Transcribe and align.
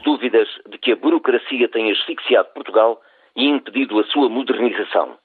dúvidas 0.00 0.48
de 0.66 0.78
que 0.78 0.92
a 0.92 0.96
burocracia 0.96 1.68
tem 1.68 1.92
asfixiado 1.92 2.48
Portugal 2.54 3.02
e 3.36 3.44
impedido 3.44 4.00
a 4.00 4.04
sua 4.04 4.30
modernização. 4.30 5.18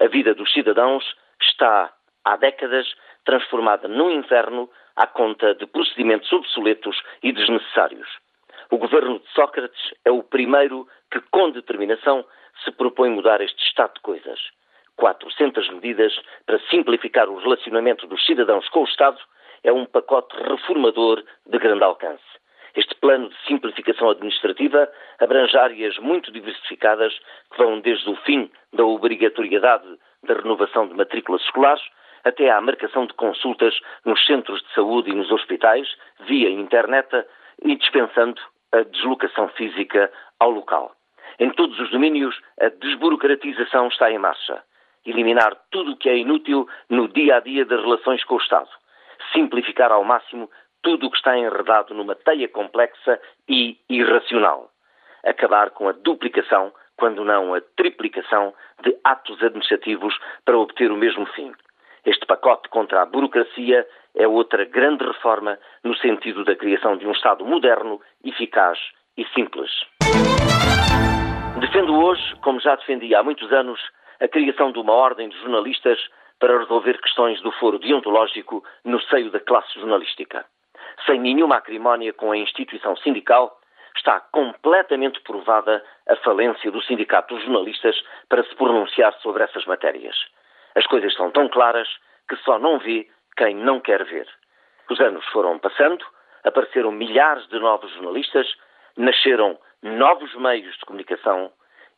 A 0.00 0.08
vida 0.08 0.34
dos 0.34 0.52
cidadãos 0.52 1.04
está, 1.40 1.92
há 2.24 2.36
décadas, 2.36 2.92
transformada 3.24 3.86
num 3.86 4.10
inferno 4.10 4.68
à 4.96 5.06
conta 5.06 5.54
de 5.54 5.64
procedimentos 5.66 6.32
obsoletos 6.32 7.00
e 7.22 7.30
desnecessários. 7.32 8.08
O 8.68 8.78
governo 8.78 9.20
de 9.20 9.28
Sócrates 9.28 9.94
é 10.04 10.10
o 10.10 10.24
primeiro 10.24 10.88
que, 11.08 11.20
com 11.30 11.52
determinação, 11.52 12.24
se 12.64 12.72
propõe 12.72 13.10
mudar 13.10 13.40
este 13.40 13.64
estado 13.64 13.94
de 13.94 14.00
coisas. 14.00 14.40
400 14.96 15.70
medidas 15.70 16.12
para 16.46 16.58
simplificar 16.68 17.28
o 17.28 17.38
relacionamento 17.38 18.08
dos 18.08 18.26
cidadãos 18.26 18.68
com 18.70 18.80
o 18.80 18.86
Estado 18.86 19.20
é 19.62 19.72
um 19.72 19.86
pacote 19.86 20.36
reformador 20.36 21.22
de 21.46 21.58
grande 21.58 21.84
alcance. 21.84 22.31
Este 22.74 22.94
plano 22.94 23.28
de 23.28 23.36
simplificação 23.46 24.10
administrativa 24.10 24.88
abrange 25.20 25.56
áreas 25.56 25.98
muito 25.98 26.32
diversificadas 26.32 27.12
que 27.50 27.58
vão 27.58 27.80
desde 27.80 28.08
o 28.08 28.16
fim 28.16 28.50
da 28.72 28.84
obrigatoriedade 28.84 29.86
da 30.22 30.34
renovação 30.34 30.86
de 30.86 30.94
matrículas 30.94 31.42
escolares 31.42 31.82
até 32.24 32.50
à 32.50 32.60
marcação 32.60 33.06
de 33.06 33.14
consultas 33.14 33.74
nos 34.04 34.24
centros 34.24 34.62
de 34.62 34.72
saúde 34.74 35.10
e 35.10 35.14
nos 35.14 35.30
hospitais 35.30 35.88
via 36.20 36.48
internet 36.48 37.08
e 37.62 37.76
dispensando 37.76 38.40
a 38.72 38.82
deslocação 38.82 39.48
física 39.48 40.10
ao 40.38 40.50
local. 40.50 40.94
Em 41.38 41.50
todos 41.50 41.78
os 41.78 41.90
domínios, 41.90 42.40
a 42.60 42.68
desburocratização 42.68 43.88
está 43.88 44.10
em 44.10 44.18
marcha. 44.18 44.62
Eliminar 45.04 45.56
tudo 45.70 45.92
o 45.92 45.96
que 45.96 46.08
é 46.08 46.16
inútil 46.16 46.68
no 46.88 47.08
dia 47.08 47.36
a 47.36 47.40
dia 47.40 47.64
das 47.64 47.80
relações 47.80 48.22
com 48.24 48.36
o 48.36 48.40
Estado. 48.40 48.68
Simplificar 49.32 49.90
ao 49.90 50.04
máximo 50.04 50.48
tudo 50.82 51.06
o 51.06 51.10
que 51.10 51.16
está 51.16 51.38
enredado 51.38 51.94
numa 51.94 52.14
teia 52.14 52.48
complexa 52.48 53.20
e 53.48 53.78
irracional. 53.88 54.70
Acabar 55.24 55.70
com 55.70 55.88
a 55.88 55.92
duplicação, 55.92 56.72
quando 56.96 57.24
não 57.24 57.54
a 57.54 57.60
triplicação, 57.76 58.52
de 58.82 58.96
atos 59.04 59.40
administrativos 59.42 60.14
para 60.44 60.58
obter 60.58 60.90
o 60.90 60.96
mesmo 60.96 61.24
fim. 61.26 61.52
Este 62.04 62.26
pacote 62.26 62.68
contra 62.68 63.00
a 63.00 63.06
burocracia 63.06 63.86
é 64.16 64.26
outra 64.26 64.64
grande 64.64 65.04
reforma 65.04 65.56
no 65.84 65.96
sentido 65.96 66.44
da 66.44 66.56
criação 66.56 66.96
de 66.96 67.06
um 67.06 67.12
Estado 67.12 67.44
moderno, 67.44 68.00
eficaz 68.24 68.78
e 69.16 69.24
simples. 69.28 69.70
Defendo 71.60 71.94
hoje, 71.94 72.34
como 72.42 72.58
já 72.58 72.74
defendi 72.74 73.14
há 73.14 73.22
muitos 73.22 73.52
anos, 73.52 73.80
a 74.20 74.26
criação 74.26 74.72
de 74.72 74.80
uma 74.80 74.92
ordem 74.92 75.28
de 75.28 75.38
jornalistas 75.38 75.98
para 76.40 76.58
resolver 76.58 77.00
questões 77.00 77.40
do 77.40 77.52
foro 77.52 77.78
deontológico 77.78 78.64
no 78.84 79.00
seio 79.02 79.30
da 79.30 79.38
classe 79.38 79.72
jornalística 79.78 80.44
sem 81.06 81.20
nenhuma 81.20 81.56
acrimónia 81.56 82.12
com 82.12 82.32
a 82.32 82.36
instituição 82.36 82.96
sindical, 82.96 83.58
está 83.96 84.20
completamente 84.32 85.20
provada 85.20 85.84
a 86.08 86.16
falência 86.16 86.70
do 86.70 86.82
Sindicato 86.82 87.34
dos 87.34 87.44
Jornalistas 87.44 88.02
para 88.28 88.42
se 88.44 88.54
pronunciar 88.54 89.12
sobre 89.20 89.44
essas 89.44 89.64
matérias. 89.66 90.16
As 90.74 90.86
coisas 90.86 91.14
são 91.14 91.30
tão 91.30 91.48
claras 91.48 91.88
que 92.28 92.36
só 92.36 92.58
não 92.58 92.78
vê 92.78 93.08
quem 93.36 93.54
não 93.54 93.80
quer 93.80 94.04
ver. 94.04 94.26
Os 94.90 95.00
anos 95.00 95.24
foram 95.26 95.58
passando, 95.58 96.04
apareceram 96.44 96.90
milhares 96.90 97.46
de 97.48 97.58
novos 97.58 97.92
jornalistas, 97.92 98.46
nasceram 98.96 99.58
novos 99.82 100.34
meios 100.34 100.74
de 100.76 100.84
comunicação 100.84 101.52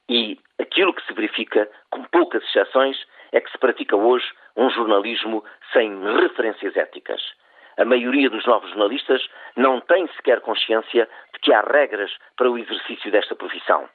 e 0.09 0.39
aquilo 0.59 0.93
que 0.93 1.05
se 1.07 1.13
verifica, 1.15 1.71
com 1.91 2.03
poucas 2.05 2.43
exceções, 2.45 2.97
é 3.33 3.41
que 3.41 3.51
se 3.51 3.59
pratica 3.59 3.97
hoje 3.97 4.27
um 4.57 4.69
jornalismo 4.71 5.45
sem 5.73 5.99
referências 6.21 6.77
éticas. 6.77 7.23
A 7.77 7.85
maioria 7.85 8.31
dos 8.31 8.47
novos 8.47 8.69
jornalistas 8.71 9.27
não 9.57 9.81
tem 9.81 10.07
sequer 10.09 10.41
consciência 10.41 11.09
de 11.33 11.41
que 11.41 11.53
há 11.53 11.61
regras 11.61 12.13
para 12.37 12.51
o 12.51 12.57
exercício 12.57 13.11
desta 13.11 13.35
profissão. 13.35 13.89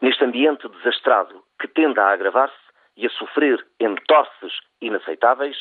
Neste 0.00 0.24
ambiente 0.24 0.68
desastrado 0.68 1.42
que 1.60 1.68
tende 1.68 2.00
a 2.00 2.08
agravar-se 2.08 2.54
e 2.96 3.06
a 3.06 3.10
sofrer 3.10 3.64
entorces 3.80 4.52
inaceitáveis, 4.80 5.56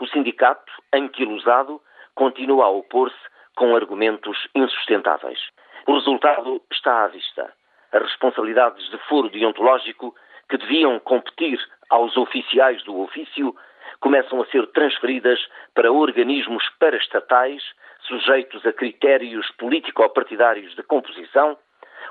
o 0.00 0.06
sindicato, 0.06 0.72
anquilosado, 0.92 1.80
continua 2.14 2.66
a 2.66 2.70
opor-se 2.70 3.16
com 3.56 3.74
argumentos 3.74 4.48
insustentáveis. 4.54 5.38
O 5.86 5.94
resultado 5.94 6.62
está 6.72 7.04
à 7.04 7.08
vista. 7.08 7.52
As 7.92 8.02
responsabilidades 8.02 8.88
de 8.90 8.98
foro 9.08 9.28
deontológico 9.28 10.14
que 10.48 10.58
deviam 10.58 10.98
competir 11.00 11.58
aos 11.90 12.16
oficiais 12.16 12.82
do 12.84 13.00
ofício 13.00 13.54
começam 14.00 14.40
a 14.42 14.46
ser 14.46 14.66
transferidas 14.68 15.38
para 15.74 15.92
organismos 15.92 16.62
paraestatais, 16.78 17.62
sujeitos 18.00 18.64
a 18.66 18.72
critérios 18.72 19.50
político-partidários 19.52 20.74
de 20.74 20.82
composição, 20.82 21.56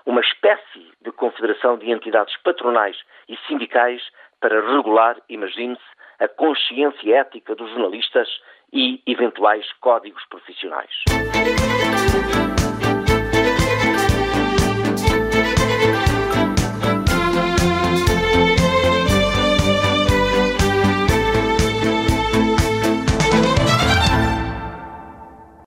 uma 0.06 0.22
espécie 0.22 0.92
de 1.02 1.12
confederação 1.12 1.78
de 1.78 1.92
entidades 1.92 2.36
patronais 2.38 2.98
e 3.30 3.38
sindicais 3.48 4.02
para 4.40 4.60
regular, 4.76 5.18
imagine-se, 5.30 5.82
a 6.20 6.28
consciência 6.28 7.16
ética 7.16 7.56
dos 7.56 7.70
jornalistas 7.70 8.28
e 8.72 9.02
eventuais 9.06 9.72
códigos 9.74 10.24
profissionais. 10.26 10.92